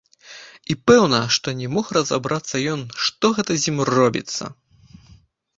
[0.73, 4.43] І пэўна, што не мог разабрацца ён, што гэта з ім робіцца.